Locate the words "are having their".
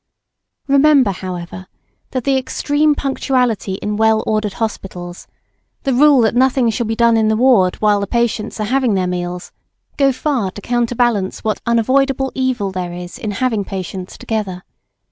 8.59-9.05